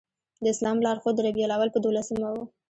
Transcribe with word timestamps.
د 0.43 0.45
اسلام 0.53 0.77
لار 0.85 0.97
ښود 1.01 1.15
د 1.17 1.19
ربیع 1.27 1.45
الاول 1.45 1.69
په 1.73 1.79
دولسمه 1.85 2.27
و. 2.33 2.37